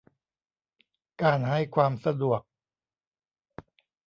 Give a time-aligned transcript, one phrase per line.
[1.21, 2.41] การให้ความสะดวก